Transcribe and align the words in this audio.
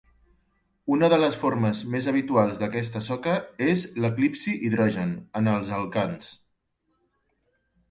Una 0.93 1.09
de 1.13 1.19
les 1.23 1.35
formes 1.41 1.81
més 1.95 2.07
habituals 2.11 2.57
d'aquesta 2.63 3.03
soca 3.09 3.37
és 3.67 3.85
l'eclipsi 4.05 4.57
hidrogen, 4.71 5.15
en 5.43 5.53
els 5.55 5.73
alcans. 5.83 6.35